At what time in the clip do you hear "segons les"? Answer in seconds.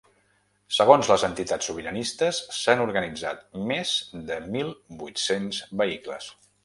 0.75-1.25